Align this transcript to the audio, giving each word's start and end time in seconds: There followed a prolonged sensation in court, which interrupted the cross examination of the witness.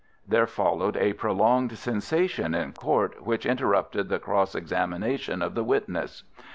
There 0.27 0.47
followed 0.47 0.97
a 0.97 1.13
prolonged 1.13 1.77
sensation 1.77 2.55
in 2.55 2.73
court, 2.73 3.21
which 3.23 3.45
interrupted 3.45 4.09
the 4.09 4.17
cross 4.17 4.55
examination 4.55 5.43
of 5.43 5.53
the 5.53 5.63
witness. 5.63 6.23